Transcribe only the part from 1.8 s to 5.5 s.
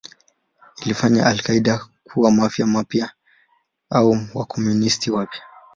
kuwa Mafia mpya au Wakomunisti wapya.